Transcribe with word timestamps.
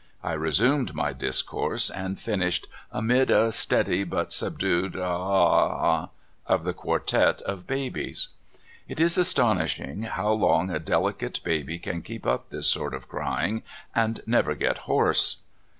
I 0.23 0.33
re 0.33 0.47
LOST 0.47 0.61
ON 0.61 0.67
TABLE 0.67 0.67
MOUNTAIN. 0.67 0.85
25 0.85 0.87
sumed 0.87 0.95
my 0.95 1.13
discourse, 1.13 1.89
and 1.91 2.19
finished 2.19 2.67
amid 2.91 3.29
a 3.29 3.51
steady 3.51 4.03
but 4.03 4.33
subdued 4.33 4.95
a 4.95 4.99
a 4.99 5.05
a 5.09 5.09
a 5.09 5.65
a 5.67 6.03
h! 6.05 6.09
of 6.47 6.63
the 6.63 6.73
quartet 6.73 7.43
of 7.43 7.67
ba 7.67 7.87
bies. 7.91 8.29
It 8.87 8.99
is 8.99 9.19
astonishing 9.19 10.01
how 10.01 10.31
long 10.31 10.71
a 10.71 10.79
delicate 10.79 11.39
baby 11.43 11.77
can 11.77 12.01
keep 12.01 12.25
up 12.25 12.47
this 12.49 12.65
sort 12.65 12.95
of 12.95 13.07
crying, 13.07 13.61
and 13.93 14.21
never 14.25 14.55
get 14.55 14.79
hoarse. 14.89 15.37